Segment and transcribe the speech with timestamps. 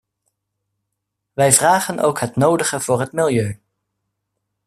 [1.33, 3.59] Wij vragen ook het nodige voor het milieu.